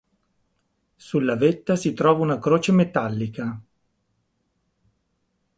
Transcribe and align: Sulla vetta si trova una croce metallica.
Sulla 0.95 1.35
vetta 1.35 1.75
si 1.75 1.93
trova 1.93 2.23
una 2.23 2.39
croce 2.39 2.71
metallica. 2.71 3.61